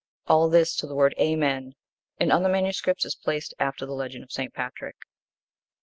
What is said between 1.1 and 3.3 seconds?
'Amen,' in other MSS. is